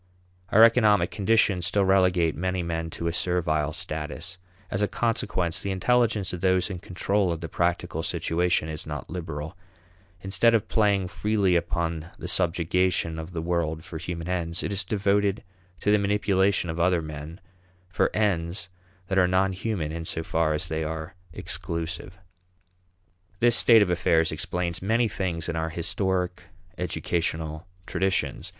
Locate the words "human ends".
13.99-14.63